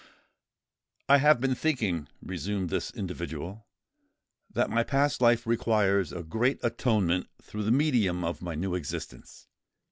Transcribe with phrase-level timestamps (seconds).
[1.07, 3.67] "I have been thinking," resumed this individual,
[4.51, 9.45] "that my past life requires a great atonement through the medium of my new existence.